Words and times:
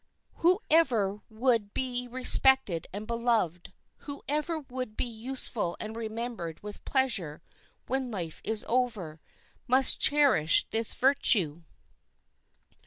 Whoever 0.37 1.19
would 1.29 1.75
be 1.75 2.07
respected 2.07 2.87
and 2.91 3.05
beloved; 3.05 3.71
whoever 3.97 4.59
would 4.61 4.97
be 4.97 5.05
useful 5.05 5.77
and 5.79 5.95
remembered 5.95 6.59
with 6.63 6.83
pleasure 6.85 7.43
when 7.85 8.09
life 8.09 8.41
is 8.43 8.65
over, 8.67 9.21
must 9.67 10.01
cherish 10.01 10.65
this 10.71 10.95
virtue. 10.95 11.61